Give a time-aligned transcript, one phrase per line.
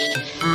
[0.00, 0.49] Yo,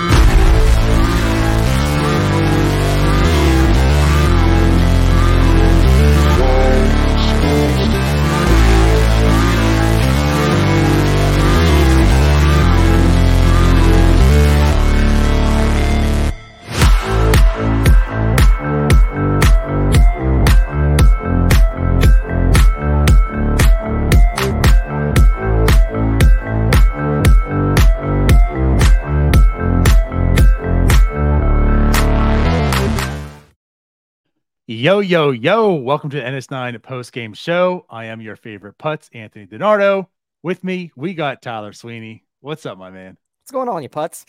[35.06, 35.76] yo, yo.
[35.76, 37.86] Welcome to the NS9 post game show.
[37.92, 40.08] I am your favorite putts, Anthony DiNardo.
[40.42, 42.24] With me, we got Tyler Sweeney.
[42.40, 43.16] What's up, my man?
[43.44, 44.26] What's going on, you putts?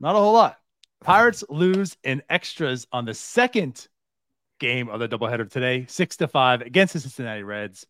[0.00, 0.58] Not a whole lot.
[1.02, 3.86] Pirates lose in extras on the second
[4.58, 7.86] game of the doubleheader today, six to five against the Cincinnati Reds.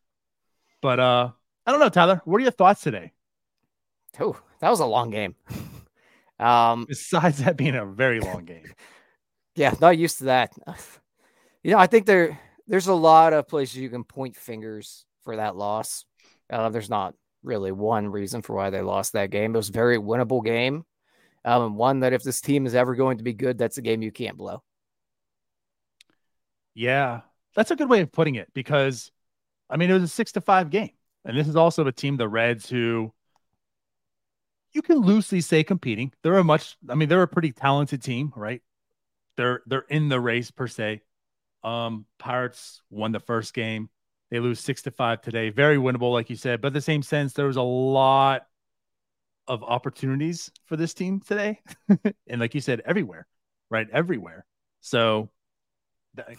[0.83, 1.31] But uh,
[1.65, 2.20] I don't know, Tyler.
[2.25, 3.12] What are your thoughts today?
[4.19, 5.37] Oh, that was a long game.
[6.41, 8.75] um, besides that being a very long game.
[9.55, 10.53] yeah, not used to that.
[11.65, 15.37] You know, I think there there's a lot of places you can point fingers for
[15.37, 16.05] that loss.
[16.51, 19.55] Uh, there's not really one reason for why they lost that game.
[19.55, 20.85] It was a very winnable game.
[21.45, 24.03] Um, one that if this team is ever going to be good, that's a game
[24.03, 24.62] you can't blow.
[26.75, 27.23] Yeah,
[27.57, 29.11] that's a good way of putting it because,
[29.70, 30.92] I mean, it was a six to five game,
[31.25, 33.12] and this is also a team, the Reds, who
[34.75, 36.12] you can loosely say competing.
[36.23, 38.61] They're a much, I mean, they're a pretty talented team, right?
[39.39, 41.01] They're they're in the race per se.
[41.65, 43.89] Um, Pirates won the first game.
[44.31, 45.51] They lose six to five today.
[45.51, 46.61] Very winnable, like you said.
[46.61, 48.47] But the same sense, there was a lot
[49.47, 51.61] of opportunities for this team today.
[52.27, 53.27] and like you said, everywhere,
[53.70, 53.89] right?
[53.92, 54.45] Everywhere.
[54.81, 55.31] So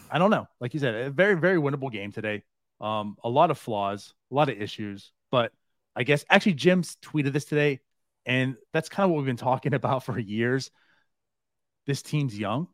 [0.09, 0.47] I don't know.
[0.59, 2.43] Like you said, a very, very winnable game today.
[2.79, 5.11] Um, a lot of flaws, a lot of issues.
[5.31, 5.51] But
[5.95, 7.79] I guess actually Jim's tweeted this today,
[8.25, 10.71] and that's kind of what we've been talking about for years.
[11.85, 12.67] This team's young.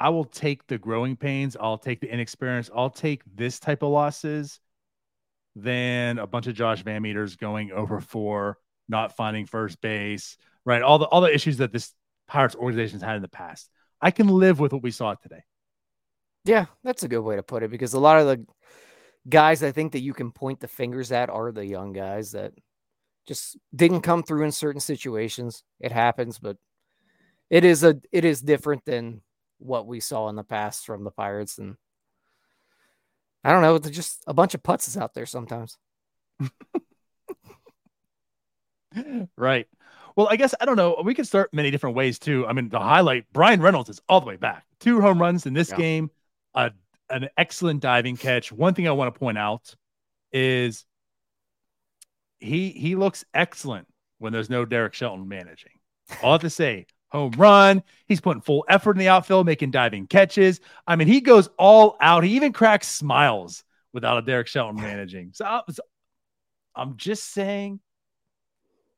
[0.00, 1.58] I will take the growing pains.
[1.60, 2.70] I'll take the inexperience.
[2.74, 4.58] I'll take this type of losses
[5.54, 8.56] than a bunch of Josh VanMeters going over for
[8.88, 10.80] not finding first base, right?
[10.80, 11.92] All the all the issues that this
[12.26, 13.68] Pirates organization's had in the past.
[14.00, 15.42] I can live with what we saw today.
[16.46, 18.46] Yeah, that's a good way to put it because a lot of the
[19.28, 22.54] guys I think that you can point the fingers at are the young guys that
[23.28, 25.62] just didn't come through in certain situations.
[25.78, 26.56] It happens, but
[27.50, 29.20] it is a it is different than
[29.60, 31.58] what we saw in the past from the Pirates.
[31.58, 31.76] And
[33.44, 35.78] I don't know, they're just a bunch of putts out there sometimes.
[39.36, 39.66] right.
[40.16, 41.00] Well, I guess I don't know.
[41.04, 42.46] We could start many different ways too.
[42.46, 44.66] I mean, the highlight Bryan Reynolds is all the way back.
[44.80, 45.76] Two home runs in this yeah.
[45.76, 46.10] game,
[46.54, 46.72] a,
[47.08, 48.50] an excellent diving catch.
[48.50, 49.74] One thing I want to point out
[50.32, 50.84] is
[52.38, 53.86] he he looks excellent
[54.18, 55.72] when there's no Derek Shelton managing.
[56.22, 57.82] All I have to say, home run.
[58.06, 60.60] He's putting full effort in the outfield, making diving catches.
[60.86, 62.24] I mean, he goes all out.
[62.24, 65.30] He even cracks smiles without a Derek Shelton managing.
[65.34, 65.82] So, so
[66.74, 67.80] I'm just saying,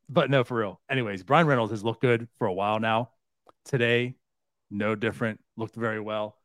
[0.09, 0.81] but no, for real.
[0.91, 3.11] Anyways, Bryan Reynolds has looked good for a while now.
[3.65, 4.15] Today,
[4.71, 5.41] no different.
[5.57, 6.37] Looked very well.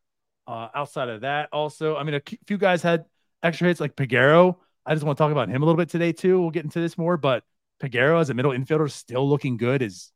[0.45, 3.05] Uh, outside of that, also, I mean, a few guys had
[3.43, 4.55] extra hits like Peguero.
[4.85, 6.39] I just want to talk about him a little bit today too.
[6.39, 7.43] We'll get into this more, but
[7.81, 9.81] Peguero as a middle infielder still looking good.
[9.81, 10.13] Is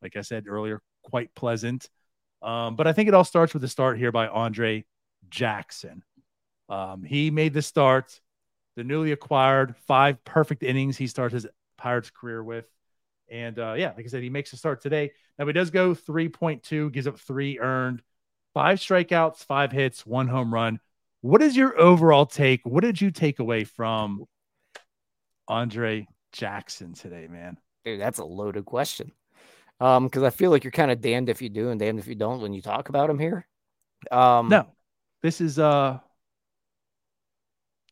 [0.00, 1.88] like I said earlier, quite pleasant.
[2.42, 4.84] Um, but I think it all starts with the start here by Andre
[5.30, 6.02] Jackson.
[6.68, 8.20] Um, he made the start,
[8.76, 11.46] the newly acquired five perfect innings he starts his
[11.76, 12.66] Pirates career with.
[13.30, 15.12] And uh, yeah, like I said, he makes a start today.
[15.38, 18.02] Now he does go 3.2, gives up three earned,
[18.54, 20.80] five strikeouts, five hits, one home run.
[21.22, 22.60] What is your overall take?
[22.64, 24.24] What did you take away from
[25.48, 27.58] Andre Jackson today, man?
[27.84, 29.12] Dude, that's a loaded question.
[29.82, 32.06] Um, because I feel like you're kind of damned if you do and damned if
[32.06, 33.48] you don't when you talk about him here.
[34.12, 34.68] Um, no,
[35.24, 35.98] this is uh,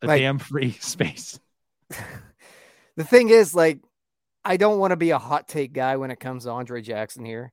[0.01, 1.37] a like, damn free space.
[2.95, 3.81] the thing is, like,
[4.45, 7.25] I don't want to be a hot take guy when it comes to Andre Jackson
[7.25, 7.51] here.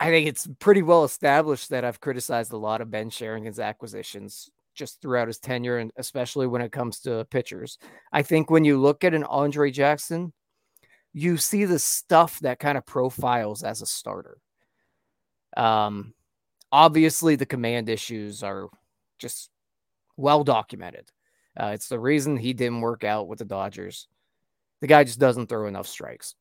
[0.00, 4.50] I think it's pretty well established that I've criticized a lot of Ben Cherington's acquisitions
[4.74, 7.78] just throughout his tenure, and especially when it comes to pitchers.
[8.12, 10.32] I think when you look at an Andre Jackson,
[11.12, 14.38] you see the stuff that kind of profiles as a starter.
[15.56, 16.14] Um,
[16.70, 18.68] obviously, the command issues are
[19.18, 19.50] just
[20.16, 21.10] well documented.
[21.58, 24.08] Uh, it's the reason he didn't work out with the Dodgers.
[24.80, 26.34] The guy just doesn't throw enough strikes.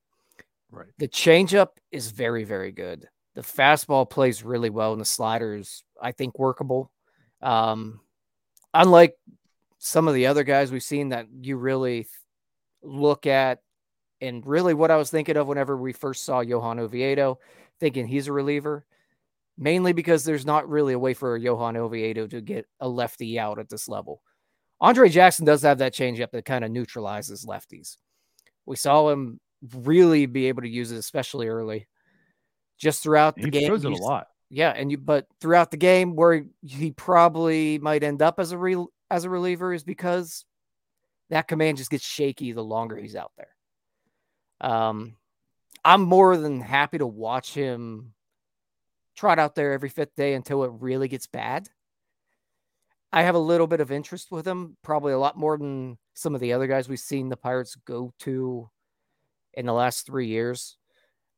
[0.71, 0.87] Right.
[0.97, 3.07] The changeup is very, very good.
[3.35, 6.91] The fastball plays really well, and the sliders, I think, workable.
[7.41, 7.99] Um,
[8.73, 9.15] unlike
[9.79, 12.07] some of the other guys we've seen that you really
[12.81, 13.59] look at
[14.21, 17.39] And really, what I was thinking of whenever we first saw Johan Oviedo,
[17.79, 18.85] thinking he's a reliever,
[19.57, 23.59] mainly because there's not really a way for Johan Oviedo to get a lefty out
[23.59, 24.21] at this level.
[24.79, 27.97] Andre Jackson does have that changeup that kind of neutralizes lefties.
[28.65, 29.39] We saw him
[29.75, 31.87] really be able to use it, especially early.
[32.77, 34.27] Just throughout the he game, it a lot.
[34.49, 38.57] Yeah, and you but throughout the game, where he probably might end up as a
[38.57, 40.45] real as a reliever is because
[41.29, 43.49] that command just gets shaky the longer he's out there.
[44.61, 45.15] Um,
[45.83, 48.13] I'm more than happy to watch him
[49.15, 51.67] trot out there every fifth day until it really gets bad.
[53.11, 56.33] I have a little bit of interest with him, probably a lot more than some
[56.33, 58.69] of the other guys we've seen the Pirates go to
[59.53, 60.77] in the last three years.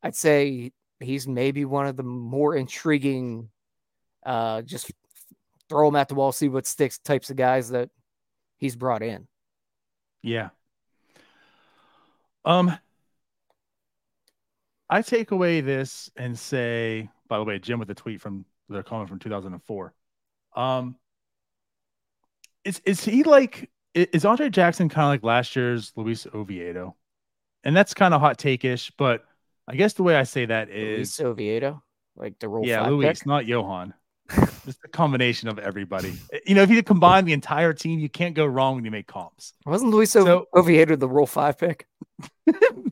[0.04, 3.50] I'd say he's maybe one of the more intriguing,
[4.24, 4.92] uh, just
[5.68, 7.90] throw him at the wall, see what sticks types of guys that
[8.58, 9.28] he's brought in.
[10.22, 10.50] Yeah.
[12.46, 12.78] Um,
[14.94, 18.84] I take away this and say, by the way, Jim with a tweet from their
[18.84, 19.92] comment from 2004.
[20.56, 20.98] Um,
[22.64, 26.96] is is he like is Andre Jackson kind of like last year's Luis Oviedo?
[27.64, 29.26] And that's kind of hot take ish, but
[29.68, 31.82] I guess the way I say that is Luis Oviedo,
[32.16, 32.64] like the role.
[32.64, 33.26] Yeah, Luis, pick?
[33.26, 33.96] not Johan.
[34.64, 36.14] Just a combination of everybody.
[36.46, 39.08] You know, if you combine the entire team, you can't go wrong when you make
[39.08, 39.54] comps.
[39.66, 41.88] Wasn't Luis so, Oviedo the rule five pick?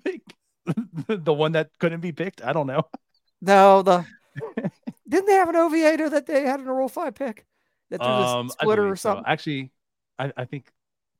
[1.24, 2.44] the one that couldn't be picked?
[2.44, 2.84] I don't know.
[3.42, 4.06] No, the
[5.08, 7.46] didn't they have an Oviedo that they had in a roll five pick?
[7.90, 9.26] That threw um, splitter or something.
[9.26, 9.32] So.
[9.32, 9.72] Actually,
[10.18, 10.72] I, I, think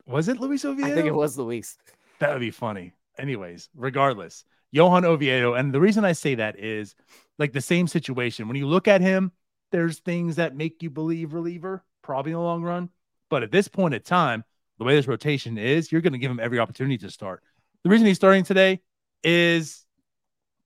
[0.06, 0.90] was it Luis Oviedo?
[0.90, 1.78] I think it was Luis.
[2.20, 2.94] That would be funny.
[3.18, 6.96] Anyways, regardless, Johan Oviedo, and the reason I say that is
[7.38, 8.48] like the same situation.
[8.48, 9.32] When you look at him,
[9.72, 12.90] there's things that make you believe reliever, probably in the long run.
[13.30, 14.44] But at this point in time,
[14.78, 17.44] the way this rotation is, you're going to give him every opportunity to start.
[17.84, 18.82] The reason he's starting today
[19.24, 19.86] is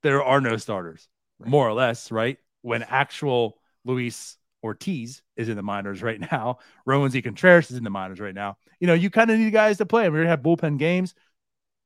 [0.04, 1.08] there are no starters,
[1.40, 1.50] right.
[1.50, 2.38] more or less, right?
[2.62, 7.90] When actual Luis Ortiz is in the minors right now, Roansy Contreras is in the
[7.90, 8.58] minors right now.
[8.80, 10.10] You know, you kind of need guys to play.
[10.10, 11.14] We're to have bullpen games.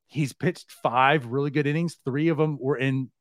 [0.08, 1.98] He's pitched five really good innings.
[2.04, 3.12] Three of them were in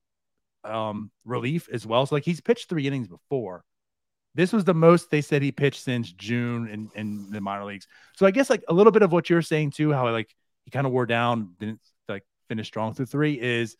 [0.65, 2.07] um, relief as well.
[2.07, 3.65] So, like, he's pitched three innings before.
[4.35, 7.89] This was the most they said he pitched since June in, in the minor leagues.
[8.15, 10.33] So I guess like a little bit of what you're saying too, how like
[10.65, 11.81] he kind of wore down, didn't
[12.49, 13.77] finish strong through three, is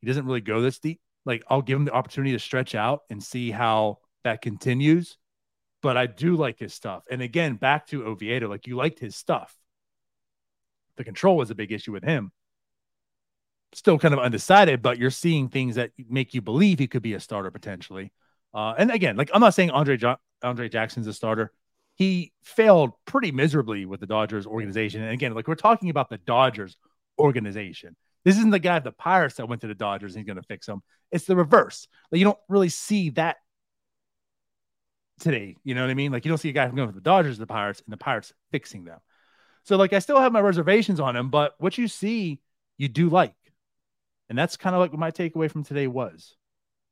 [0.00, 1.00] he doesn't really go this deep.
[1.24, 5.18] Like I'll give him the opportunity to stretch out and see how that continues.
[5.80, 7.04] But I do like his stuff.
[7.10, 9.54] And again, back to Oviedo, like you liked his stuff.
[10.96, 12.32] The control was a big issue with him.
[13.74, 17.14] Still kind of undecided, but you're seeing things that make you believe he could be
[17.14, 18.12] a starter potentially.
[18.52, 21.52] Uh, and again, like I'm not saying Andre jo- Andre Jackson's a starter.
[21.94, 25.02] He failed pretty miserably with the Dodgers organization.
[25.02, 26.76] And again, like we're talking about the Dodgers
[27.18, 27.96] organization.
[28.24, 30.40] This isn't the guy of the Pirates that went to the Dodgers and he's going
[30.40, 30.82] to fix them.
[31.10, 31.88] It's the reverse.
[32.10, 33.36] Like you don't really see that
[35.20, 35.56] today.
[35.64, 36.12] You know what I mean?
[36.12, 37.98] Like you don't see a guy going to the Dodgers to the Pirates and the
[37.98, 38.98] Pirates fixing them.
[39.64, 42.40] So like I still have my reservations on him, but what you see,
[42.76, 43.34] you do like.
[44.28, 46.36] And that's kind of like what my takeaway from today was.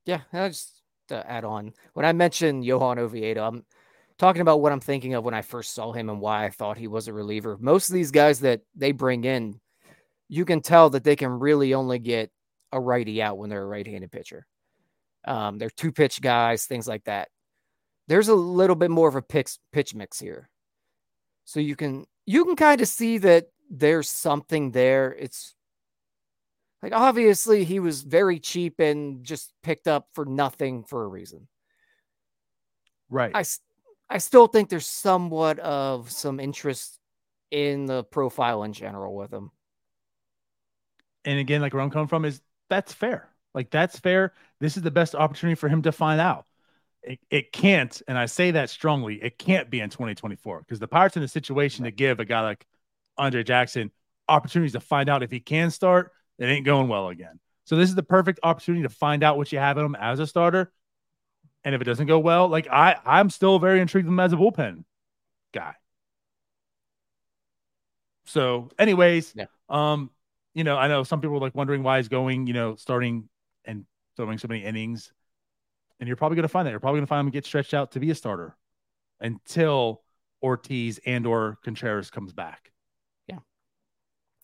[0.06, 1.72] Yeah, just to add on.
[1.92, 3.64] When I mentioned Johan Oviedo, I'm
[4.18, 6.78] talking about what I'm thinking of when I first saw him and why I thought
[6.78, 7.58] he was a reliever.
[7.60, 9.60] Most of these guys that they bring in,
[10.28, 12.30] you can tell that they can really only get
[12.72, 14.46] a righty out when they're a right-handed pitcher.
[15.26, 17.28] Um, they're two pitch guys, things like that.
[18.08, 20.48] There's a little bit more of a pitch pitch mix here,
[21.44, 25.12] so you can you can kind of see that there's something there.
[25.18, 25.54] It's
[26.82, 31.48] like obviously he was very cheap and just picked up for nothing for a reason.
[33.10, 33.32] Right.
[33.34, 33.44] I
[34.08, 37.00] I still think there's somewhat of some interest
[37.50, 39.50] in the profile in general with him.
[41.26, 42.40] And again, like where I'm coming from is
[42.70, 43.28] that's fair.
[43.54, 44.32] Like that's fair.
[44.60, 46.46] This is the best opportunity for him to find out.
[47.02, 50.88] It, it can't, and I say that strongly, it can't be in 2024 because the
[50.88, 52.66] Pirates in a situation to give a guy like
[53.18, 53.92] Andre Jackson
[54.28, 57.40] opportunities to find out if he can start it ain't going well again.
[57.64, 60.20] So this is the perfect opportunity to find out what you have in him as
[60.20, 60.72] a starter.
[61.64, 64.32] And if it doesn't go well, like I, I'm still very intrigued with him as
[64.32, 64.84] a bullpen
[65.52, 65.74] guy.
[68.26, 69.46] So, anyways, yeah.
[69.68, 70.10] um,
[70.56, 73.28] you know, I know some people are like wondering why he's going, you know, starting
[73.66, 73.84] and
[74.16, 75.12] throwing so many innings.
[76.00, 76.70] And you're probably gonna find that.
[76.70, 78.56] You're probably gonna find him get stretched out to be a starter
[79.20, 80.02] until
[80.42, 82.72] Ortiz and or Contreras comes back.
[83.28, 83.40] Yeah.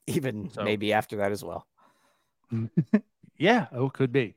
[0.07, 1.67] Even so, maybe after that as well.
[3.39, 4.35] yeah, oh, could be.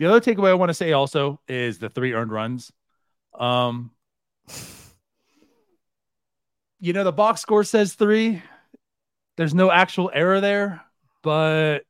[0.00, 2.72] The other takeaway I want to say also is the three earned runs.
[3.38, 3.92] Um,
[6.80, 8.42] you know, the box score says three.
[9.36, 10.84] There's no actual error there.
[11.24, 11.80] But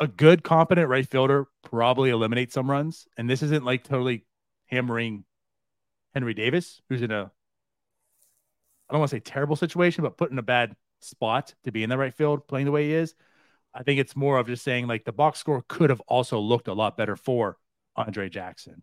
[0.00, 3.06] a good, competent right fielder probably eliminates some runs.
[3.16, 4.26] And this isn't like totally
[4.66, 5.24] hammering
[6.12, 7.30] Henry Davis, who's in a,
[8.88, 11.84] I don't want to say terrible situation, but put in a bad spot to be
[11.84, 13.14] in the right field playing the way he is.
[13.72, 16.68] I think it's more of just saying like the box score could have also looked
[16.68, 17.56] a lot better for
[17.96, 18.82] Andre Jackson.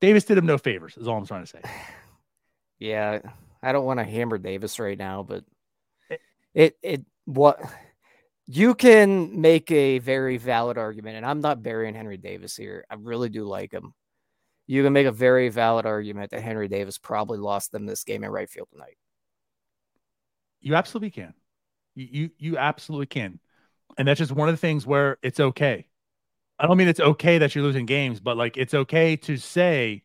[0.00, 1.60] Davis did him no favors, is all I'm trying to say.
[2.78, 3.20] Yeah,
[3.62, 5.44] I don't want to hammer Davis right now, but
[6.54, 7.60] it it, what
[8.46, 12.84] you can make a very valid argument, and I'm not burying Henry Davis here.
[12.90, 13.94] I really do like him.
[14.66, 18.24] You can make a very valid argument that Henry Davis probably lost them this game
[18.24, 18.96] in right field tonight.
[20.60, 21.34] You absolutely can.
[21.94, 23.40] You you, you absolutely can.
[23.98, 25.88] And that's just one of the things where it's okay.
[26.58, 30.04] I don't mean it's okay that you're losing games, but like it's okay to say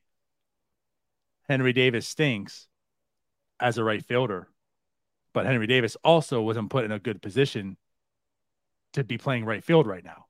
[1.47, 2.67] Henry Davis stinks
[3.59, 4.49] as a right fielder.
[5.37, 7.77] But Henry Davis also wasn't put in a good position
[8.93, 10.25] to be playing right field right now.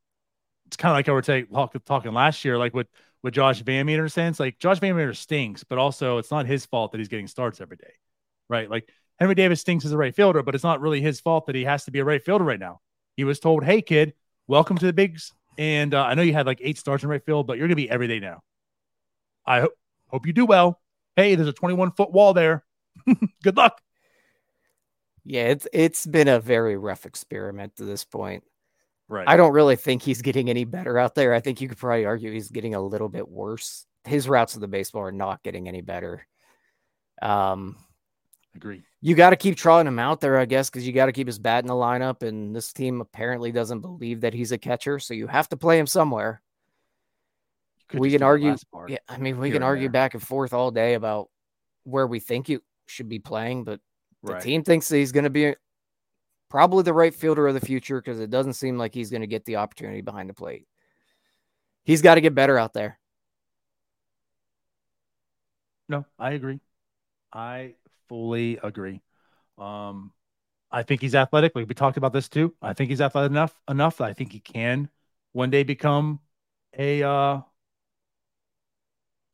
[0.65, 2.87] It's kind of like I were t- talk, talking last year, like with
[3.23, 4.37] with Josh VanMeter sense.
[4.37, 7.77] Like Josh VanMeter stinks, but also it's not his fault that he's getting starts every
[7.77, 7.93] day,
[8.49, 8.69] right?
[8.69, 11.55] Like Henry Davis stinks as a right fielder, but it's not really his fault that
[11.55, 12.81] he has to be a right fielder right now.
[13.15, 14.13] He was told, "Hey, kid,
[14.45, 17.25] welcome to the bigs, and uh, I know you had like eight starts in right
[17.25, 18.43] field, but you're gonna be every day now.
[19.45, 19.77] I ho-
[20.09, 20.81] hope you do well.
[21.15, 22.65] Hey, there's a 21 foot wall there.
[23.41, 23.81] Good luck."
[25.27, 28.45] Yeah, it's it's been a very rough experiment to this point.
[29.09, 29.27] Right.
[29.27, 31.33] I don't really think he's getting any better out there.
[31.33, 33.85] I think you could probably argue he's getting a little bit worse.
[34.05, 36.25] His routes to the baseball are not getting any better.
[37.21, 37.75] Um,
[38.55, 38.83] agree.
[39.01, 41.27] You got to keep trotting him out there, I guess, because you got to keep
[41.27, 42.23] his bat in the lineup.
[42.23, 45.77] And this team apparently doesn't believe that he's a catcher, so you have to play
[45.77, 46.41] him somewhere.
[47.93, 48.55] We can argue.
[48.87, 49.93] Yeah, I mean, we can argue there.
[49.93, 51.29] back and forth all day about
[51.83, 53.81] where we think you should be playing, but
[54.23, 54.41] the right.
[54.41, 55.55] team thinks he's going to be
[56.49, 59.27] probably the right fielder of the future because it doesn't seem like he's going to
[59.27, 60.67] get the opportunity behind the plate.
[61.83, 62.99] He's got to get better out there.
[65.89, 66.59] No, I agree.
[67.31, 67.75] I
[68.09, 69.01] fully agree.
[69.57, 70.11] Um,
[70.69, 71.55] I think he's athletic.
[71.55, 72.53] Like we talked about this too.
[72.61, 74.89] I think he's athletic enough enough that I think he can
[75.31, 76.19] one day become
[76.77, 77.41] a uh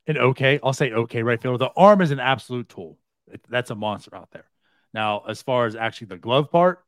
[0.05, 0.59] an okay.
[0.63, 1.57] I'll say okay right fielder.
[1.57, 2.99] The arm is an absolute tool.
[3.31, 4.45] It, that's a monster out there.
[4.93, 6.83] Now, as far as actually the glove part,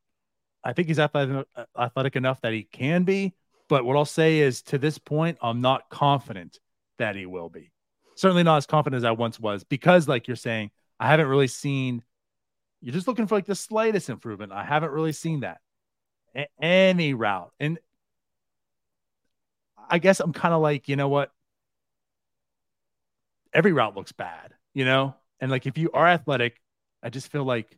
[0.63, 3.35] I think he's athletic, enough that he can be.
[3.67, 6.59] But what I'll say is to this point, I'm not confident
[6.97, 7.71] that he will be.
[8.15, 11.47] Certainly not as confident as I once was because, like you're saying, I haven't really
[11.47, 12.03] seen.
[12.81, 14.51] You're just looking for like the slightest improvement.
[14.51, 15.59] I haven't really seen that
[16.35, 17.51] A- any route.
[17.59, 17.79] And
[19.89, 21.31] I guess I'm kind of like, you know what?
[23.53, 25.15] Every route looks bad, you know?
[25.39, 26.61] And like if you are athletic,
[27.03, 27.77] I just feel like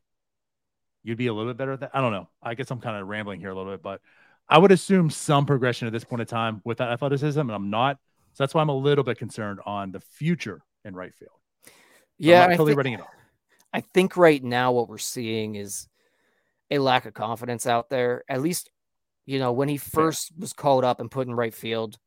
[1.08, 1.92] you'd be a little bit better at that.
[1.94, 2.28] I don't know.
[2.44, 4.02] I guess I'm kind of rambling here a little bit, but
[4.50, 7.70] I would assume some progression at this point in time with that athleticism, and I'm
[7.70, 7.98] not.
[8.34, 11.32] So that's why I'm a little bit concerned on the future in right field.
[11.66, 11.72] So
[12.18, 13.10] yeah, I'm totally think, it off.
[13.72, 15.88] I think right now what we're seeing is
[16.70, 18.26] a lack of confidence out there.
[18.28, 18.70] At least,
[19.26, 20.42] you know, when he first yeah.
[20.42, 21.98] was called up and put in right field,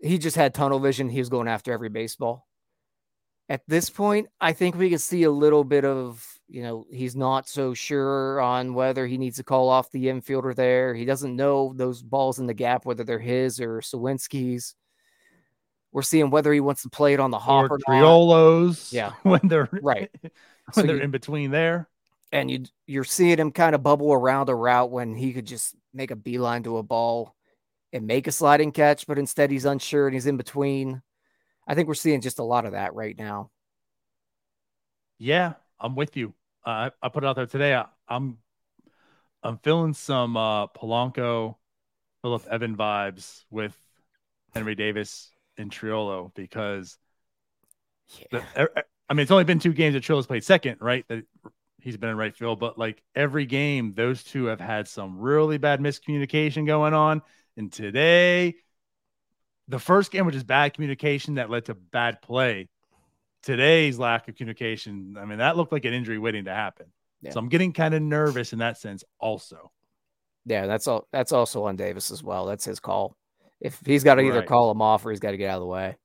[0.00, 1.08] he just had tunnel vision.
[1.08, 2.47] He was going after every baseball.
[3.48, 7.14] At this point, I think we can see a little bit of you know, he's
[7.14, 10.94] not so sure on whether he needs to call off the infielder there.
[10.94, 14.74] He doesn't know those balls in the gap, whether they're his or Suwinski's.
[15.92, 18.92] We're seeing whether he wants to play it on the hop or, or Triolo's.
[18.92, 19.12] Yeah.
[19.22, 20.10] When they're right.
[20.22, 20.30] when
[20.72, 21.88] so they're you, in between there.
[22.32, 25.74] And you you're seeing him kind of bubble around a route when he could just
[25.92, 27.34] make a beeline to a ball
[27.92, 31.02] and make a sliding catch, but instead he's unsure and he's in between.
[31.68, 33.50] I think we're seeing just a lot of that right now.
[35.18, 36.32] Yeah, I'm with you.
[36.66, 37.74] Uh, I, I put it out there today.
[37.74, 38.38] I, am I'm,
[39.42, 41.56] I'm feeling some uh, Polanco,
[42.22, 43.76] Phillip Evan vibes with
[44.54, 46.96] Henry Davis and Triolo because
[48.32, 48.40] yeah.
[48.56, 51.04] the, I mean it's only been two games that Triolo's played second, right?
[51.08, 51.24] That
[51.80, 55.58] he's been in right field, but like every game, those two have had some really
[55.58, 57.22] bad miscommunication going on.
[57.56, 58.56] And today,
[59.68, 62.68] the first game, which is bad communication that led to bad play,
[63.42, 66.86] today's lack of communication, I mean, that looked like an injury waiting to happen.
[67.20, 67.32] Yeah.
[67.32, 69.70] So I'm getting kind of nervous in that sense also.
[70.44, 72.46] Yeah, that's all that's also on Davis as well.
[72.46, 73.16] That's his call.
[73.60, 74.48] If he's got to either right.
[74.48, 75.96] call him off or he's got to get out of the way.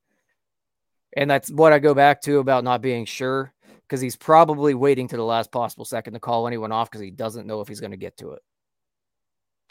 [1.16, 5.06] And that's what I go back to about not being sure because he's probably waiting
[5.08, 7.80] to the last possible second to call anyone off because he doesn't know if he's
[7.80, 8.42] going to get to it.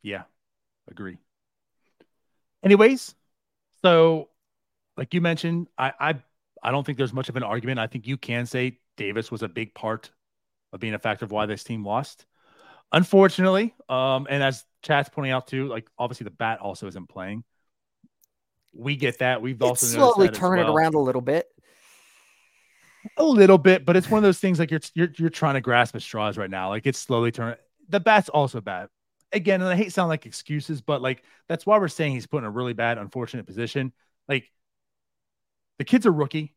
[0.01, 0.23] Yeah,
[0.89, 1.17] agree.
[2.63, 3.13] Anyways,
[3.83, 4.29] so
[4.97, 6.15] like you mentioned, I, I
[6.63, 7.79] I don't think there's much of an argument.
[7.79, 10.11] I think you can say Davis was a big part
[10.73, 12.25] of being a factor of why this team lost.
[12.93, 17.43] unfortunately, um, and as Chad's pointing out too, like obviously the bat also isn't playing.
[18.73, 19.41] We get that.
[19.41, 20.69] We've It's also slowly turn it well.
[20.69, 21.47] around a little bit.
[23.17, 25.61] a little bit, but it's one of those things like you're you're you're trying to
[25.61, 26.69] grasp at straws right now.
[26.69, 27.57] Like it's slowly turning.
[27.89, 28.89] The bat's also bad.
[29.33, 32.39] Again, and I hate sound like excuses, but like that's why we're saying he's put
[32.39, 33.91] in a really bad, unfortunate position.
[34.27, 34.51] Like
[35.79, 36.53] the kid's a rookie.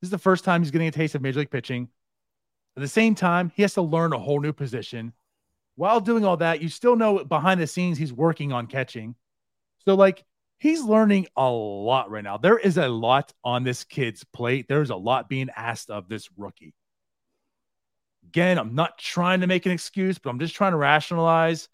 [0.00, 1.88] This is the first time he's getting a taste of major league pitching.
[2.76, 5.12] At the same time, he has to learn a whole new position.
[5.74, 9.16] While doing all that, you still know behind the scenes he's working on catching.
[9.84, 10.24] So like
[10.58, 12.36] he's learning a lot right now.
[12.36, 14.66] There is a lot on this kid's plate.
[14.68, 16.74] There's a lot being asked of this rookie.
[18.28, 21.68] Again, I'm not trying to make an excuse, but I'm just trying to rationalize.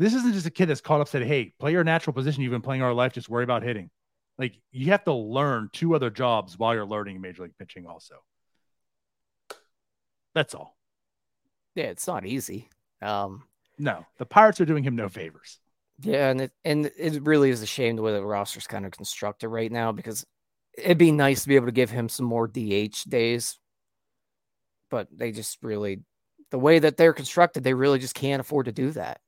[0.00, 2.52] This isn't just a kid that's caught up said, "Hey, play your natural position you've
[2.52, 3.12] been playing our life.
[3.12, 3.90] Just worry about hitting."
[4.38, 7.86] Like you have to learn two other jobs while you're learning major league pitching.
[7.86, 8.14] Also,
[10.34, 10.74] that's all.
[11.74, 12.70] Yeah, it's not easy.
[13.02, 13.44] Um,
[13.78, 15.58] No, the Pirates are doing him no favors.
[16.00, 18.92] yeah, and it and it really is a shame the way the roster's kind of
[18.92, 20.24] constructed right now because
[20.78, 23.58] it'd be nice to be able to give him some more DH days,
[24.90, 26.00] but they just really
[26.50, 29.20] the way that they're constructed, they really just can't afford to do that.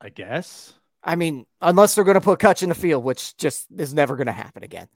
[0.00, 0.74] I guess.
[1.02, 4.16] I mean, unless they're going to put Kutch in the field, which just is never
[4.16, 4.88] going to happen again.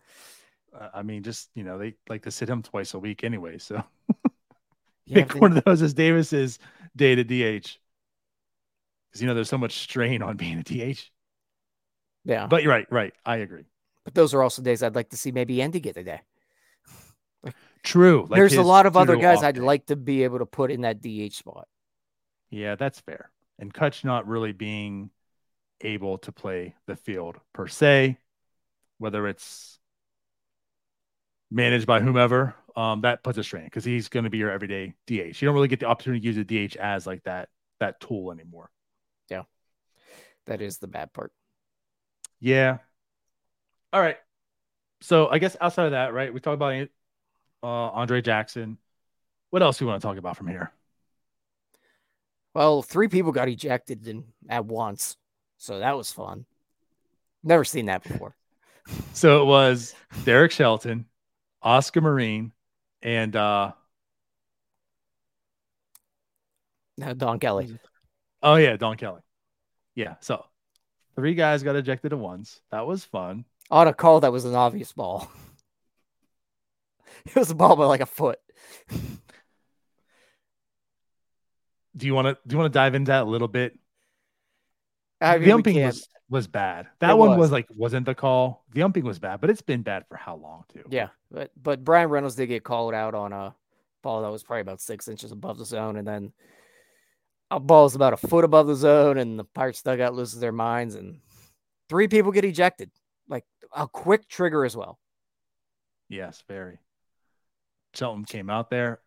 [0.78, 3.58] Uh, I mean, just you know, they like to sit him twice a week anyway.
[3.58, 3.82] So
[5.06, 6.58] Yeah, pick one of those as Davis's
[6.96, 7.78] day to DH.
[9.10, 11.10] Because you know, there's so much strain on being a DH.
[12.24, 13.14] yeah, But you're right, right.
[13.24, 13.64] I agree.
[14.04, 16.20] but those are also days I'd like to see maybe Endy get a day.
[17.82, 18.26] True.
[18.30, 19.60] like There's a lot of other guys I'd day.
[19.60, 21.68] like to be able to put in that DH spot.
[22.50, 23.30] Yeah, that's fair.
[23.58, 25.10] And Kutch not really being
[25.80, 28.18] able to play the field per se,
[28.98, 29.78] whether it's
[31.50, 34.94] managed by whomever, um, that puts a strain because he's going to be your everyday
[35.06, 35.40] DH.
[35.40, 37.48] You don't really get the opportunity to use a DH as like that
[37.80, 38.70] that tool anymore.
[39.30, 39.42] Yeah,
[40.46, 41.32] that is the bad part.
[42.40, 42.78] Yeah.
[43.92, 44.16] All right.
[45.00, 46.32] So I guess outside of that, right?
[46.32, 46.88] We talked about
[47.62, 48.78] uh, Andre Jackson.
[49.50, 50.72] What else do we want to talk about from here?
[52.54, 55.16] Well, three people got ejected in, at once,
[55.58, 56.46] so that was fun.
[57.42, 58.34] Never seen that before.
[59.14, 59.94] So it was
[60.26, 61.06] Derek Shelton,
[61.62, 62.52] Oscar Marin,
[63.00, 63.72] and uh
[66.98, 67.78] No, Don Kelly.
[68.42, 69.22] oh yeah, Don Kelly.
[69.94, 70.16] Yeah.
[70.20, 70.44] So
[71.16, 72.60] three guys got ejected at once.
[72.72, 73.46] That was fun.
[73.70, 75.30] On a call that was an obvious ball.
[77.26, 78.38] It was a ball by like a foot.
[81.96, 83.78] Do you want to do you want to dive into that a little bit?
[85.20, 86.88] I the mean, we umping was was bad.
[87.00, 87.38] That It one was.
[87.38, 88.64] was like wasn't the call.
[88.72, 90.84] The umping was bad, but it's been bad for how long too?
[90.90, 93.54] Yeah, but but Bryan Reynolds did get called out on a
[94.02, 96.32] ball that was probably about six inches above the zone, and then
[97.50, 100.52] a ball is about a foot above the zone, and the Pirates dugout loses their
[100.52, 101.20] minds, and
[101.88, 102.90] three people get ejected.
[103.28, 104.98] Like a quick trigger as well.
[106.08, 106.78] Yes, very.
[107.94, 109.00] Shelton came out there.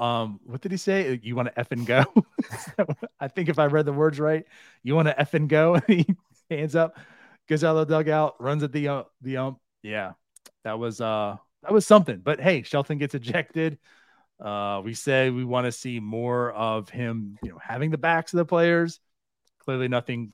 [0.00, 1.20] Um, what did he say?
[1.22, 2.04] You want to F and go?
[3.20, 4.46] I think if I read the words right,
[4.82, 5.80] you want to F and go.
[6.48, 6.98] He hands up,
[7.48, 9.60] goes out of the dugout, runs at the uh, the ump.
[9.84, 10.14] Yeah,
[10.64, 12.18] that was uh that was something.
[12.24, 13.78] But hey, Shelton gets ejected.
[14.40, 18.32] Uh, we say we want to see more of him, you know, having the backs
[18.32, 18.98] of the players.
[19.60, 20.32] Clearly, nothing,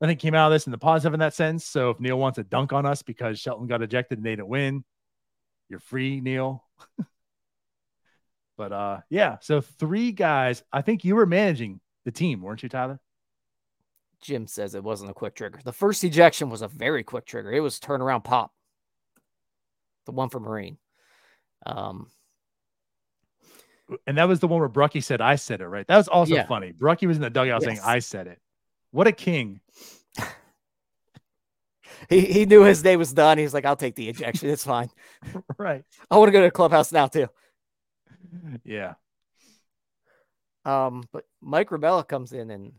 [0.00, 1.66] nothing came out of this in the positive in that sense.
[1.66, 4.48] So if Neil wants to dunk on us because Shelton got ejected and they didn't
[4.48, 4.84] win,
[5.68, 6.64] you're free, Neil.
[8.62, 9.38] but uh, yeah.
[9.40, 10.62] So three guys.
[10.72, 13.00] I think you were managing the team, weren't you, Tyler?
[14.20, 15.58] Jim says it wasn't a quick trigger.
[15.64, 17.50] The first ejection was a very quick trigger.
[17.50, 18.52] It was turnaround pop.
[20.06, 20.78] The one for Marin.
[21.66, 22.06] Um,
[24.06, 25.86] And that was the one where Brucky said, "I said it." Right.
[25.88, 26.46] That was also Yeah.
[26.46, 26.70] funny.
[26.70, 28.40] Brucky was in the dugout saying, "I said it."
[28.92, 29.60] What a king!
[32.08, 33.38] he he knew his day was done.
[33.38, 34.50] He was like, "I'll take the ejection.
[34.50, 34.88] It's fine.
[35.58, 35.84] right.
[36.12, 37.26] I want to go to the clubhouse now too."
[38.64, 38.94] Yeah.
[40.64, 42.72] Um, but Mike Rabelo comes in, and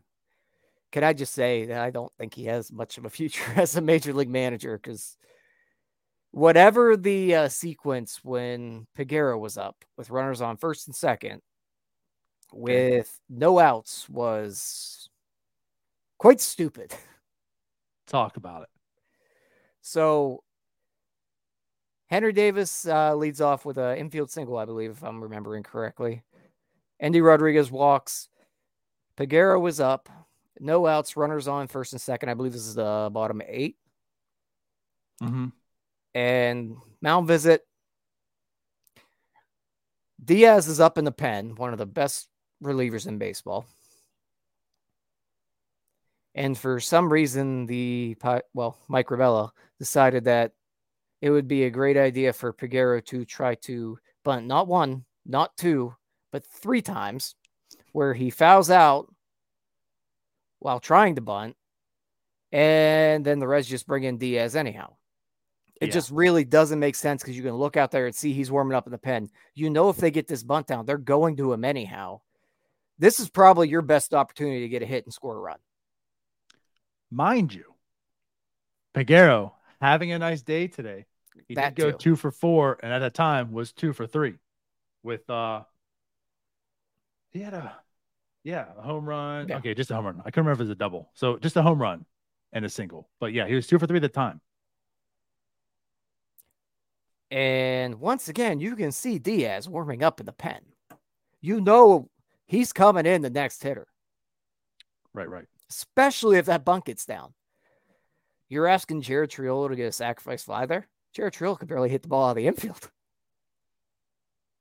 [0.91, 3.75] can I just say that I don't think he has much of a future as
[3.75, 5.17] a major league manager because
[6.31, 11.41] whatever the uh, sequence when Peguero was up with runners on first and second
[12.51, 15.09] with no outs was
[16.17, 16.93] quite stupid.
[18.07, 18.69] Talk about it.
[19.81, 20.43] So
[22.13, 26.21] Henry Davis uh, leads off with an infield single, I believe, if I'm remembering correctly.
[26.99, 28.29] Endy Rodriguez walks.
[29.17, 30.09] Peguero was up.
[30.59, 32.29] No outs, runners on first and second.
[32.29, 33.77] I believe this is the bottom eight.
[35.19, 35.47] hmm
[36.13, 37.61] And mound visit.
[40.23, 42.29] Diaz is up in the pen, one of the best
[42.63, 43.65] relievers in baseball.
[46.35, 48.15] And for some reason, the
[48.53, 49.49] well, Mike Rabelo
[49.79, 50.51] decided that
[51.23, 55.55] it would be a great idea for Peguero to try to bunt not one, not
[55.55, 55.95] two,
[56.33, 57.35] but three times,
[57.93, 59.07] where he fouls out
[60.59, 61.55] while trying to bunt,
[62.51, 64.95] and then the Reds just bring in Diaz anyhow.
[65.79, 65.93] It yeah.
[65.93, 68.75] just really doesn't make sense because you can look out there and see he's warming
[68.75, 69.29] up in the pen.
[69.55, 72.19] You know, if they get this bunt down, they're going to him anyhow.
[72.99, 75.59] This is probably your best opportunity to get a hit and score a run.
[77.09, 77.75] Mind you,
[78.93, 81.05] Peguero having a nice day today.
[81.47, 81.97] He that did go too.
[81.97, 84.35] two for four, and at the time was two for three.
[85.03, 85.63] With uh,
[87.31, 87.75] he had a
[88.43, 89.47] yeah a home run.
[89.49, 89.57] Yeah.
[89.57, 90.19] Okay, just a home run.
[90.19, 91.09] I couldn't remember if it was a double.
[91.13, 92.05] So just a home run
[92.51, 93.09] and a single.
[93.19, 94.39] But yeah, he was two for three at the time.
[97.31, 100.61] And once again, you can see Diaz warming up in the pen.
[101.41, 102.09] You know
[102.45, 103.87] he's coming in the next hitter.
[105.13, 105.45] Right, right.
[105.69, 107.33] Especially if that bunt gets down.
[108.49, 110.87] You're asking Jared Triolo to get a sacrifice fly there?
[111.13, 112.89] Jared Triolo could barely hit the ball out of the infield.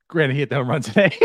[0.09, 1.19] Granted, he hit the home run today.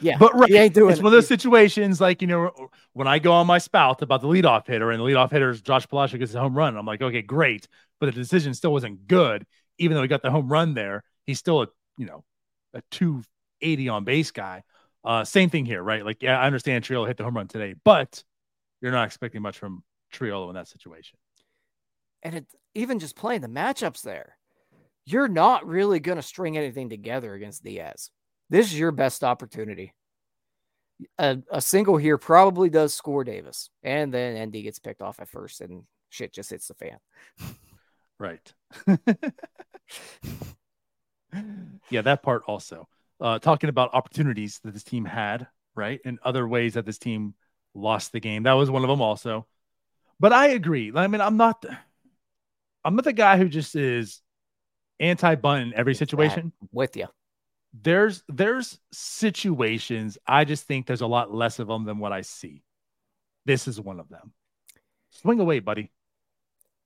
[0.00, 1.02] Yeah, but right, he ain't doing it's it.
[1.02, 4.26] one of those situations like you know when I go on my spout about the
[4.26, 6.76] leadoff hitter and the leadoff hitter is Josh Palacios gets a home run.
[6.76, 7.68] I'm like, okay, great,
[8.00, 9.46] but the decision still wasn't good,
[9.78, 11.04] even though he got the home run there.
[11.24, 12.24] He's still a you know
[12.74, 14.64] a 280 on base guy.
[15.04, 16.04] Uh, same thing here, right?
[16.04, 18.24] Like, yeah, I understand Triolo hit the home run today, but
[18.80, 21.16] you're not expecting much from Triolo in that situation.
[22.24, 24.36] And it, even just playing the matchups there,
[25.04, 28.10] you're not really going to string anything together against Diaz.
[28.50, 29.94] This is your best opportunity.
[31.18, 35.28] A, a single here probably does score Davis, and then Endy gets picked off at
[35.28, 36.98] first, and shit just hits the fan.
[38.18, 38.50] Right.
[41.90, 42.88] yeah, that part also.
[43.20, 47.34] Uh, talking about opportunities that this team had, right, and other ways that this team
[47.74, 48.44] lost the game.
[48.44, 49.46] That was one of them also.
[50.18, 50.92] But I agree.
[50.94, 51.62] I mean, I'm not.
[52.86, 54.22] I'm not the guy who just is
[54.98, 56.52] anti-bunt in every situation.
[56.60, 57.08] Yeah, with you
[57.82, 62.22] there's there's situations I just think there's a lot less of them than what I
[62.22, 62.62] see.
[63.44, 64.32] This is one of them.
[65.10, 65.92] Swing away, buddy.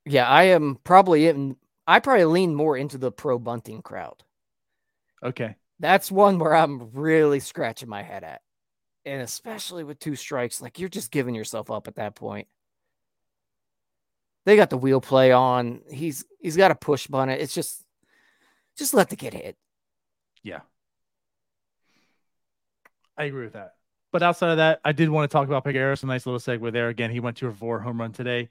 [0.04, 1.56] Yeah, I am probably in.
[1.86, 4.22] I probably lean more into the pro bunting crowd.
[5.22, 8.42] Okay, that's one where I'm really scratching my head at,
[9.04, 12.48] and especially with two strikes, like you're just giving yourself up at that point.
[14.46, 15.82] They got the wheel play on.
[15.90, 17.30] He's he's got a push bunt.
[17.30, 17.84] It's just
[18.76, 19.56] just let the kid hit.
[20.42, 20.60] Yeah.
[23.16, 23.74] I agree with that.
[24.12, 26.02] But outside of that, I did want to talk about Peguero.
[26.02, 26.88] A nice little segue there.
[26.88, 28.48] Again, he went to a four home run today.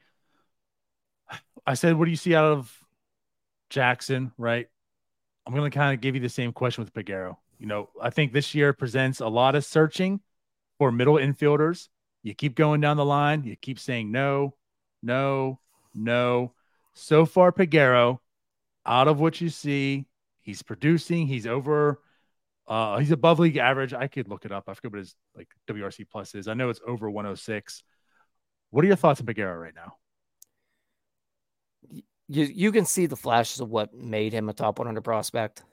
[1.65, 2.79] I said, what do you see out of
[3.69, 4.31] Jackson?
[4.37, 4.67] Right.
[5.45, 7.37] I'm going to kind of give you the same question with Peguero.
[7.57, 10.21] You know, I think this year presents a lot of searching
[10.77, 11.89] for middle infielders.
[12.23, 13.43] You keep going down the line.
[13.43, 14.55] You keep saying no,
[15.01, 15.59] no,
[16.03, 16.53] no.
[16.93, 18.19] So far, Peguero,
[18.85, 20.05] out of what you see,
[20.41, 21.27] he's producing.
[21.27, 21.99] He's over
[22.69, 23.93] uh, he's above league average.
[23.95, 24.65] I could look it up.
[24.69, 26.47] I forget what his like WRC plus is.
[26.47, 27.83] I know it's over 106.
[28.69, 29.93] What are your thoughts on Peguero right now?
[32.27, 35.63] You you can see the flashes of what made him a top 100 prospect.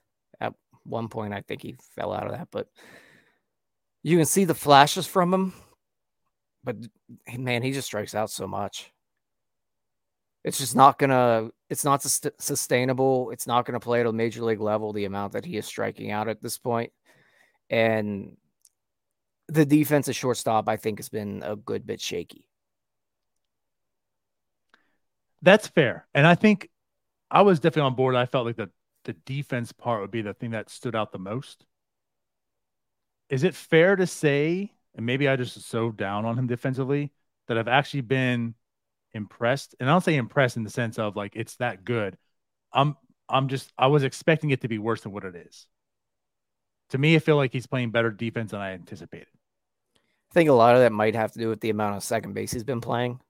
[0.41, 2.69] At one point, I think he fell out of that, but
[4.03, 5.53] you can see the flashes from him.
[6.65, 6.77] But
[7.37, 8.91] man, he just strikes out so much.
[10.47, 11.51] It's just not gonna.
[11.69, 13.31] It's not sustainable.
[13.33, 14.93] It's not gonna play at a major league level.
[14.93, 16.93] The amount that he is striking out at this point,
[17.69, 18.37] and
[19.49, 22.49] the defense at shortstop, I think, has been a good bit shaky.
[25.43, 26.71] That's fair, and I think
[27.29, 28.15] I was definitely on board.
[28.15, 28.71] I felt like the
[29.03, 31.67] the defense part would be the thing that stood out the most.
[33.31, 37.13] Is it fair to say, and maybe I just so down on him defensively,
[37.49, 38.55] that I've actually been
[39.17, 39.75] impressed.
[39.81, 42.17] And I don't say impressed in the sense of like it's that good.
[42.73, 42.97] I'm
[43.29, 45.67] I'm just I was expecting it to be worse than what it is.
[46.91, 49.27] To me, I feel like he's playing better defense than I anticipated.
[50.31, 52.35] I think a lot of that might have to do with the amount of second
[52.35, 53.21] base he's been playing.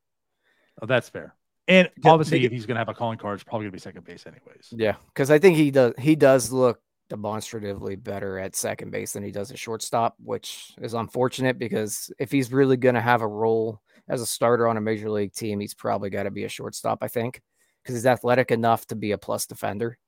[0.83, 1.35] Oh, that's fair.
[1.68, 3.81] And obviously, if he's going to have a calling card, it's probably going to be
[3.81, 4.68] second base, anyways.
[4.70, 5.94] Yeah, because I think he does.
[5.99, 10.94] He does look demonstratively better at second base than he does at shortstop, which is
[10.94, 14.81] unfortunate because if he's really going to have a role as a starter on a
[14.81, 17.40] major league team, he's probably got to be a shortstop, I think,
[17.83, 19.99] because he's athletic enough to be a plus defender.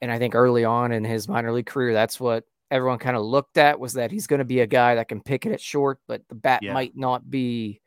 [0.00, 3.22] And I think early on in his minor league career, that's what everyone kind of
[3.22, 5.60] looked at was that he's going to be a guy that can pick it at
[5.60, 6.72] short, but the bat yeah.
[6.72, 7.80] might not be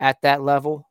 [0.00, 0.88] at that level.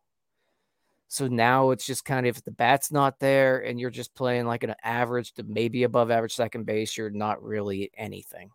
[1.10, 4.48] So now it's just kind of if the bat's not there and you're just playing
[4.48, 8.50] like an average to maybe above average second base, you're not really anything.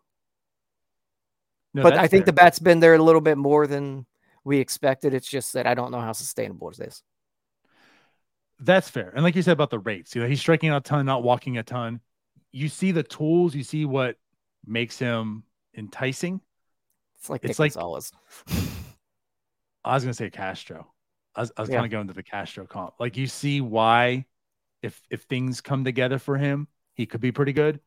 [1.73, 2.25] No, but I think fair.
[2.25, 4.05] the bat's been there a little bit more than
[4.43, 5.13] we expected.
[5.13, 7.03] It's just that I don't know how sustainable it is.
[8.59, 9.11] That's fair.
[9.15, 11.23] And like you said about the rates, you know, he's striking out a ton, not
[11.23, 12.01] walking a ton.
[12.51, 14.17] You see the tools, you see what
[14.65, 15.43] makes him
[15.75, 16.41] enticing.
[17.19, 18.11] It's like it's like Gonzalez.
[19.83, 20.91] I was gonna say Castro.
[21.35, 21.77] I was, I was yeah.
[21.77, 22.95] kind of going to the Castro comp.
[22.99, 24.25] Like you see why,
[24.81, 27.79] if if things come together for him, he could be pretty good.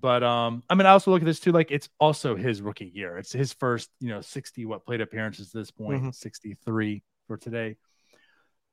[0.00, 1.52] But um, I mean, I also look at this too.
[1.52, 3.16] Like it's also his rookie year.
[3.18, 6.10] It's his first, you know, sixty what plate appearances at this point, mm-hmm.
[6.10, 7.76] sixty three for today.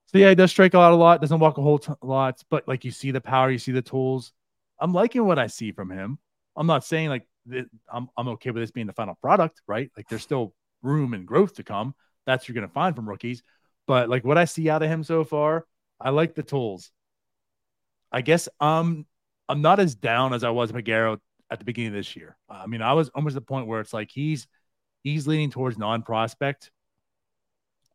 [0.07, 1.21] So yeah, he does strike out a lot.
[1.21, 3.81] Doesn't walk a whole t- lot, but like you see the power, you see the
[3.81, 4.33] tools.
[4.79, 6.17] I'm liking what I see from him.
[6.55, 9.91] I'm not saying like th- I'm I'm okay with this being the final product, right?
[9.95, 11.93] Like there's still room and growth to come.
[12.25, 13.43] That's you're gonna find from rookies.
[13.85, 15.65] But like what I see out of him so far,
[15.99, 16.91] I like the tools.
[18.11, 19.05] I guess um
[19.51, 22.37] I'm not as down as I was Peguero at the beginning of this year.
[22.49, 24.47] I mean, I was almost at the point where it's like he's
[25.03, 26.71] he's leaning towards non-prospect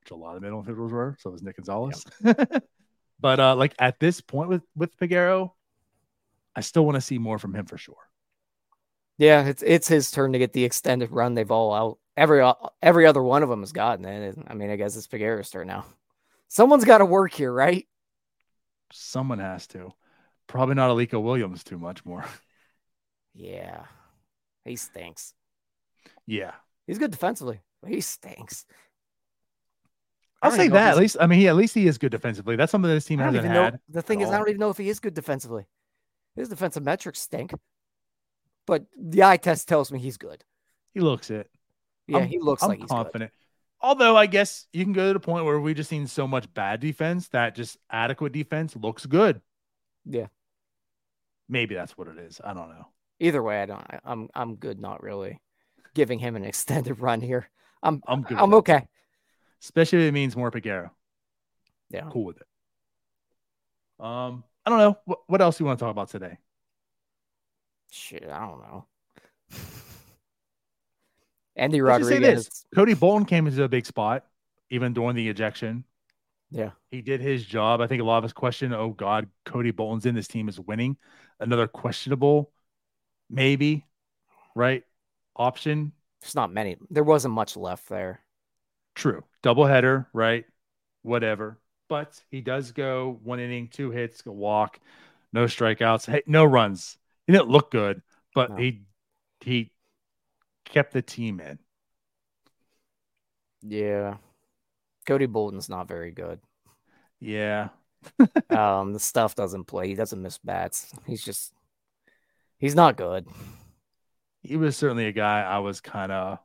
[0.07, 1.17] which a lot of middle infielders were.
[1.19, 2.05] So was Nick Gonzalez.
[2.25, 2.65] Yep.
[3.21, 5.53] but uh, like at this point with with Peguero,
[6.55, 7.97] I still want to see more from him for sure.
[9.19, 11.99] Yeah, it's it's his turn to get the extended run they've all out.
[12.17, 12.49] Every
[12.83, 14.39] every other one of them has gotten it.
[14.47, 15.87] I mean, I guess it's Peguero's turn now.
[16.49, 17.87] Someone's got to work here, right?
[18.93, 19.93] Someone has to.
[20.47, 22.25] Probably not Alika Williams too much more.
[23.39, 23.83] Yeah,
[24.65, 25.35] he stinks.
[26.27, 26.53] Yeah,
[26.87, 27.61] he's good defensively.
[27.87, 28.65] He stinks.
[30.41, 31.19] I'll say that at least.
[31.21, 32.57] I mean, he at least he is good defensively.
[32.57, 33.75] That's something that this team hasn't had.
[33.75, 34.35] Know, the thing is, all.
[34.35, 35.67] I don't even know if he is good defensively.
[36.35, 37.53] His defensive metrics stink,
[38.67, 40.45] but the eye test tells me he's good.
[40.95, 41.51] He looks it.
[42.07, 43.33] Yeah, I'm, he looks I'm like he's confident.
[43.33, 43.87] Good.
[43.87, 46.53] Although I guess you can go to the point where we've just seen so much
[46.55, 49.41] bad defense that just adequate defense looks good.
[50.05, 50.27] Yeah,
[51.49, 52.41] maybe that's what it is.
[52.43, 52.87] I don't know.
[53.21, 53.81] Either way, I don't.
[53.81, 54.81] I, I'm I'm good.
[54.81, 55.41] Not really
[55.95, 57.49] giving him an extended run here.
[57.83, 58.39] I'm I'm good.
[58.39, 58.87] I'm okay
[59.63, 60.91] especially if it means more Peguero.
[61.91, 62.47] Yeah, cool with it.
[64.05, 66.39] Um, I don't know what, what else do you want to talk about today.
[67.91, 68.87] Shit, I don't know.
[71.57, 72.67] Endy Rodriguez.
[72.75, 74.27] Cody Bolton came into a big spot,
[74.71, 75.85] even during the ejection.
[76.51, 77.81] Yeah, he did his job.
[77.81, 80.15] I think a lot of us question, "Oh God, Cody Bolton's in.
[80.15, 80.97] This team is winning."
[81.41, 82.53] Another questionable,
[83.29, 83.85] maybe,
[84.55, 84.85] right?
[85.35, 85.93] Option.
[86.21, 86.77] There's not many.
[86.91, 88.21] There wasn't much left there.
[88.95, 89.25] True.
[89.43, 90.45] Doubleheader, right?
[91.03, 91.59] Whatever.
[91.89, 94.81] But he does go one inning, two hits, a walk,
[95.33, 96.99] no strikeouts, hey, no runs.
[97.27, 98.03] He didn't look good,
[98.35, 98.57] but no.
[98.57, 98.83] he
[99.41, 99.73] he
[100.65, 101.59] kept the team in.
[103.63, 104.17] Yeah.
[105.07, 106.41] Cody Bolton's not very good.
[107.21, 107.69] Yeah.
[108.51, 109.89] um, the stuff doesn't play.
[109.89, 110.93] He doesn't miss bats.
[111.07, 111.53] He's just
[112.59, 113.27] he's not good.
[114.43, 116.39] He was certainly a guy I was kind of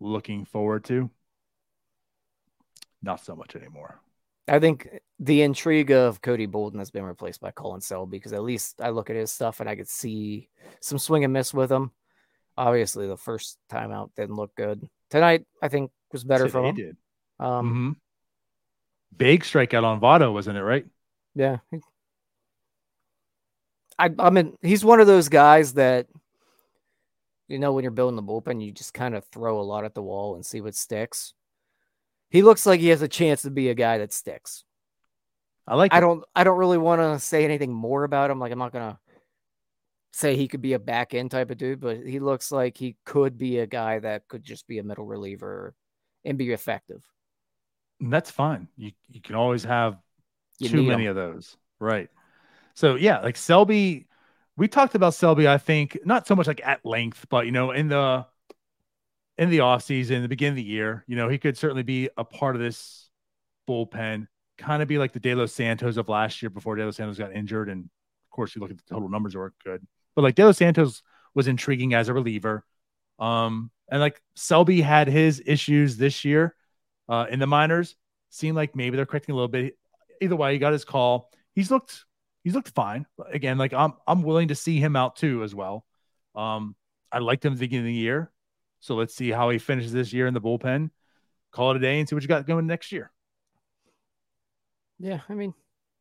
[0.00, 1.10] looking forward to
[3.02, 4.00] not so much anymore.
[4.48, 4.88] I think
[5.18, 8.90] the intrigue of Cody Bolton has been replaced by Colin Selby because at least I
[8.90, 10.48] look at his stuff and I could see
[10.80, 11.90] some swing and miss with him.
[12.56, 14.88] Obviously, the first time out didn't look good.
[15.10, 16.74] Tonight, I think was better for him.
[16.74, 16.96] Did.
[17.38, 17.92] Um, mm-hmm.
[19.16, 20.62] Big strikeout on Votto, wasn't it?
[20.62, 20.86] Right?
[21.34, 21.58] Yeah.
[23.98, 26.06] I, I mean, he's one of those guys that,
[27.48, 29.94] you know, when you're building the bullpen, you just kind of throw a lot at
[29.94, 31.32] the wall and see what sticks.
[32.28, 34.64] He looks like he has a chance to be a guy that sticks.
[35.66, 35.92] I like.
[35.92, 36.24] I don't.
[36.34, 38.38] I don't really want to say anything more about him.
[38.38, 38.98] Like I'm not gonna
[40.12, 42.96] say he could be a back end type of dude, but he looks like he
[43.04, 45.74] could be a guy that could just be a middle reliever
[46.24, 47.02] and be effective.
[48.00, 48.68] And that's fine.
[48.76, 49.98] You you can always have
[50.58, 52.10] you too many of those, right?
[52.74, 54.06] So yeah, like Selby,
[54.56, 55.48] we talked about Selby.
[55.48, 58.26] I think not so much like at length, but you know, in the
[59.38, 62.08] in the off season, the beginning of the year, you know, he could certainly be
[62.16, 63.10] a part of this
[63.68, 64.28] bullpen,
[64.58, 67.18] kind of be like the De Los Santos of last year before De Los Santos
[67.18, 67.68] got injured.
[67.68, 70.58] And of course, you look at the total numbers were good, but like De Los
[70.58, 71.02] Santos
[71.34, 72.64] was intriguing as a reliever.
[73.18, 76.55] Um, and like Selby had his issues this year
[77.08, 77.96] uh, in the minors.
[78.30, 79.78] Seemed like maybe they're correcting a little bit.
[80.20, 81.30] Either way, he got his call.
[81.54, 82.04] He's looked
[82.46, 83.06] he's looked fine.
[83.32, 85.84] Again, like I'm I'm willing to see him out too as well.
[86.34, 86.76] Um,
[87.10, 88.30] I liked him at the beginning of the year.
[88.80, 90.90] So let's see how he finishes this year in the bullpen.
[91.50, 93.10] Call it a day and see what you got going next year.
[94.98, 95.54] Yeah, I mean,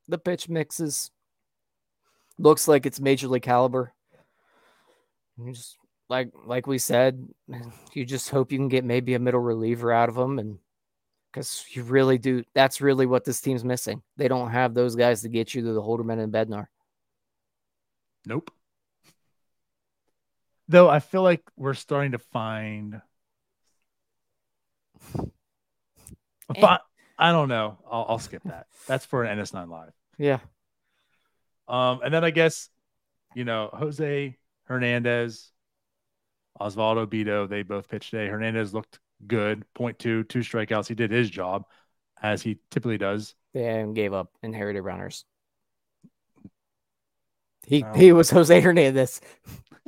[0.07, 1.09] the pitch mixes
[2.37, 3.93] looks like it's major league caliber.
[5.37, 5.77] You just
[6.09, 7.27] like like we said,
[7.93, 10.59] you just hope you can get maybe a middle reliever out of him and
[11.35, 12.45] because you really do.
[12.53, 14.01] That's really what this team's missing.
[14.15, 16.67] They don't have those guys to get you to the Holderman and Bednar.
[18.25, 18.51] Nope.
[20.69, 23.01] Though I feel like we're starting to find.
[26.55, 26.77] Eh.
[27.17, 27.79] I don't know.
[27.89, 28.67] I'll, I'll skip that.
[28.85, 29.93] That's for an NS9 live.
[30.19, 30.37] Yeah.
[31.67, 32.69] Um, and then I guess,
[33.33, 35.51] you know, Jose Hernandez,
[36.61, 38.27] Osvaldo Bido, they both pitched today.
[38.27, 40.87] Hernandez looked good, point two, two strikeouts.
[40.87, 41.65] He did his job
[42.21, 43.35] as he typically does.
[43.53, 45.25] Yeah, and gave up inherited runners.
[47.65, 47.93] He oh.
[47.93, 49.21] he was Jose Hernandez.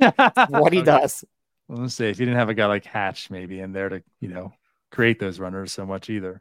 [0.48, 1.24] what he does.
[1.68, 4.02] Well, let's see if he didn't have a guy like Hatch maybe in there to
[4.20, 4.52] you know
[4.90, 6.40] create those runners so much either.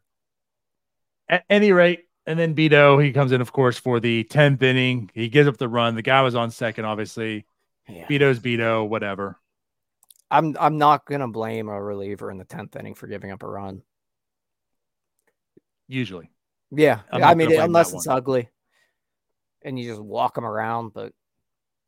[1.30, 5.12] At any rate, and then Bido he comes in of course for the tenth inning.
[5.14, 5.96] He gives up the run.
[5.96, 7.46] The guy was on second, obviously.
[7.90, 8.08] Yeah.
[8.08, 9.38] Bido's Bido, whatever.
[10.30, 13.48] I'm I'm not gonna blame a reliever in the tenth inning for giving up a
[13.48, 13.82] run.
[15.88, 16.30] Usually.
[16.72, 18.18] Yeah, I mean unless it's one.
[18.18, 18.50] ugly,
[19.64, 21.14] and you just walk them around, but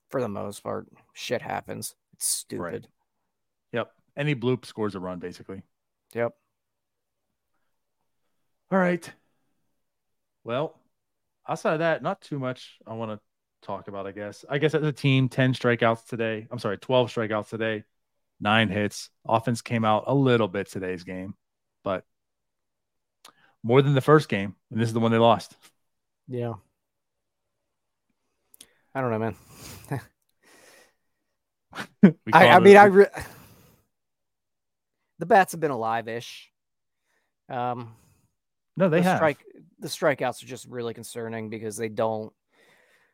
[0.10, 1.96] for the most part, shit happens.
[2.14, 2.64] It's stupid.
[2.64, 2.88] Right.
[3.74, 3.92] Yep.
[4.16, 5.62] Any bloop scores a run, basically.
[6.14, 6.34] Yep.
[8.72, 9.12] All right.
[10.44, 10.80] Well,
[11.48, 13.20] outside of that, not too much I want to
[13.66, 14.46] talk about, I guess.
[14.50, 16.48] I guess as a team, 10 strikeouts today.
[16.50, 17.84] I'm sorry, 12 strikeouts today
[18.40, 19.10] nine hits.
[19.28, 21.36] Offense came out a little bit today's game,
[21.84, 22.04] but
[23.64, 24.56] more than the first game.
[24.72, 25.56] And this is the one they lost.
[26.28, 26.54] Yeah.
[28.94, 29.36] I don't know, man.
[32.34, 33.06] I, I mean, I re-
[35.20, 36.52] the bats have been alive-ish.
[37.50, 37.94] Um,
[38.78, 39.18] no, they the have.
[39.18, 39.46] Strike,
[39.80, 42.34] the strikeouts are just really concerning because they don't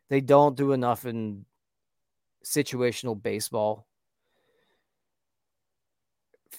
[0.09, 1.45] they don't do enough in
[2.45, 3.87] situational baseball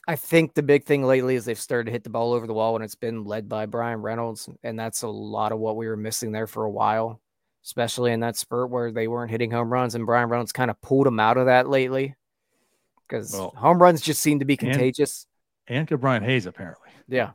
[0.07, 2.55] I think the big thing lately is they've started to hit the ball over the
[2.55, 5.87] wall when it's been led by Bryan Reynolds, and that's a lot of what we
[5.87, 7.21] were missing there for a while,
[7.65, 10.81] especially in that spurt where they weren't hitting home runs, and Bryan Reynolds kind of
[10.81, 12.15] pulled them out of that lately
[13.07, 15.27] because well, home runs just seem to be contagious.
[15.67, 17.31] And, and Brian Hayes apparently, yeah,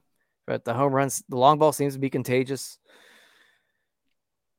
[0.48, 2.78] but the home runs, the long ball seems to be contagious.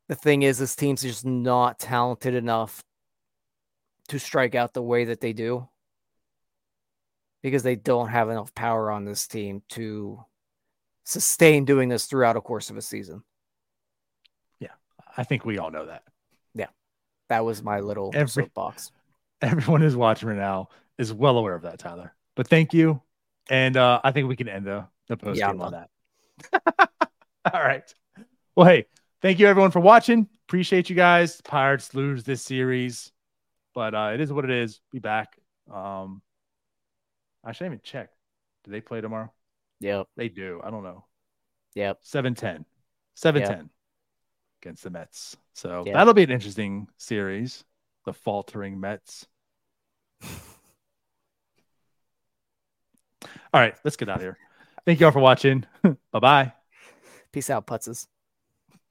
[0.08, 2.84] The thing is, this team's just not talented enough
[4.08, 5.68] to strike out the way that they do
[7.42, 10.24] because they don't have enough power on this team to
[11.04, 13.22] sustain doing this throughout a course of a season.
[14.60, 14.74] Yeah,
[15.16, 16.04] I think we all know that.
[16.54, 16.68] Yeah,
[17.28, 18.92] that was my little Every, soapbox.
[19.40, 22.14] Everyone who's watching right now is well aware of that, Tyler.
[22.36, 23.02] But thank you,
[23.50, 25.88] and uh, I think we can end the the post game yeah, on that.
[27.52, 27.92] all right.
[28.54, 28.86] Well, hey,
[29.20, 30.28] thank you everyone for watching.
[30.48, 31.40] Appreciate you guys.
[31.40, 33.10] Pirates lose this series,
[33.74, 34.80] but uh, it is what it is.
[34.92, 35.36] Be back.
[35.72, 36.22] Um,
[37.44, 38.10] I should even check.
[38.64, 39.32] Do they play tomorrow?
[39.80, 40.08] Yep.
[40.16, 40.60] They do.
[40.62, 41.04] I don't know.
[41.74, 41.98] Yep.
[42.02, 42.64] 710.
[43.14, 43.70] 710 yep.
[44.62, 45.36] against the Mets.
[45.54, 45.94] So yep.
[45.94, 47.64] that'll be an interesting series.
[48.04, 49.26] The faltering Mets.
[50.22, 50.28] all
[53.54, 54.38] right, let's get out of here.
[54.84, 55.64] Thank you all for watching.
[56.12, 56.52] bye bye.
[57.32, 58.06] Peace out, putzes.